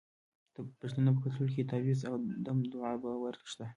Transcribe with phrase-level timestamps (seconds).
[0.55, 2.15] د پښتنو په کلتور کې د تعویذ او
[2.45, 3.65] دم دعا باور شته.